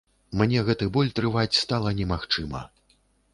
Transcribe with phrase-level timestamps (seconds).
[0.39, 2.65] Мне гэты боль трываць стала немагчыма.